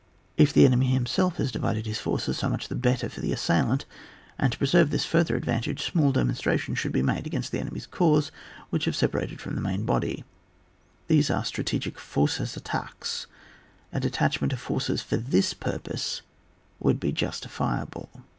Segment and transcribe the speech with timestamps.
[0.35, 3.85] If the enemy himself has divided his forces, so much the better for the assailant,
[4.39, 8.31] and to preserve this further advantage small demonstrations should be made against the enemy's corps
[8.71, 10.25] which have separated from the main body;
[11.05, 13.27] these are the strategic fausses attaqties;
[13.93, 16.21] a detachment of forces for this pwpose
[16.79, 18.09] would then be justifiable.